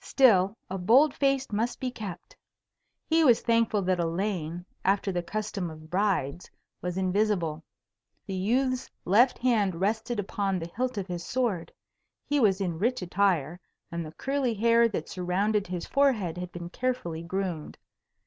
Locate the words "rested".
9.78-10.18